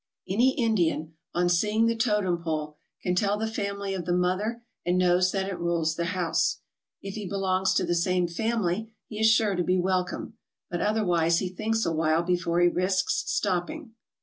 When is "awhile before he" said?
11.85-12.67